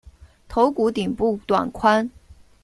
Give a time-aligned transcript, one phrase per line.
[0.47, 2.09] 头骨顶部短宽。